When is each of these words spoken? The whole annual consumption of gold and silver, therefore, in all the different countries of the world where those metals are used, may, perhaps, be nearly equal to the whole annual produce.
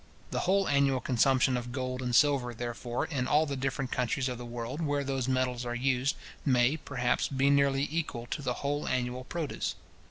The 0.31 0.39
whole 0.49 0.67
annual 0.67 0.99
consumption 0.99 1.55
of 1.55 1.71
gold 1.71 2.01
and 2.01 2.15
silver, 2.15 2.55
therefore, 2.55 3.05
in 3.05 3.27
all 3.27 3.45
the 3.45 3.55
different 3.55 3.91
countries 3.91 4.27
of 4.27 4.39
the 4.39 4.47
world 4.47 4.81
where 4.81 5.03
those 5.03 5.27
metals 5.27 5.63
are 5.63 5.75
used, 5.75 6.15
may, 6.43 6.75
perhaps, 6.75 7.27
be 7.27 7.51
nearly 7.51 7.87
equal 7.91 8.25
to 8.31 8.41
the 8.41 8.53
whole 8.65 8.87
annual 8.87 9.23
produce. 9.23 9.75